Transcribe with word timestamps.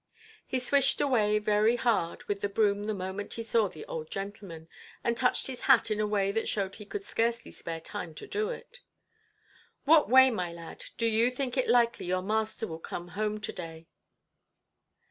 He 0.47 0.57
swished 0.57 0.99
away 0.99 1.37
very 1.37 1.75
hard 1.75 2.23
with 2.23 2.41
the 2.41 2.49
broom 2.49 2.85
the 2.85 2.93
moment 2.95 3.33
he 3.35 3.43
saw 3.43 3.67
the 3.67 3.85
old 3.85 4.09
gentleman, 4.09 4.67
and 5.03 5.15
touched 5.15 5.45
his 5.45 5.65
hat 5.69 5.91
in 5.91 5.99
a 5.99 6.07
way 6.07 6.31
that 6.31 6.49
showed 6.49 6.73
he 6.77 6.87
could 6.87 7.03
scarcely 7.03 7.51
spare 7.51 7.79
time 7.79 8.15
to 8.15 8.25
do 8.25 8.49
it. 8.49 8.79
"What 9.85 10.09
way, 10.09 10.31
my 10.31 10.51
lad, 10.51 10.85
do 10.97 11.05
you 11.05 11.29
think 11.29 11.55
it 11.55 11.69
likely 11.69 12.07
your 12.07 12.23
master 12.23 12.65
will 12.65 12.79
come 12.79 13.09
home 13.09 13.39
to–day"? 13.39 13.85